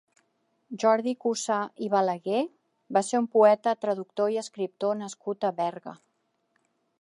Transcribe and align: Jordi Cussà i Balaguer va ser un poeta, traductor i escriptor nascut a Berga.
Jordi 0.83 1.11
Cussà 1.25 1.57
i 1.87 1.89
Balaguer 1.95 2.39
va 2.97 3.03
ser 3.09 3.21
un 3.25 3.27
poeta, 3.37 3.75
traductor 3.85 4.33
i 4.37 4.41
escriptor 4.45 4.99
nascut 5.03 5.47
a 5.51 5.55
Berga. 5.63 5.95